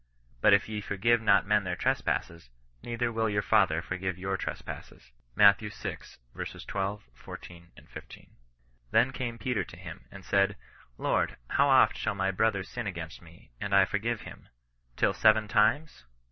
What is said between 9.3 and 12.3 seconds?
Peter to him, and said, Lord, how oft shall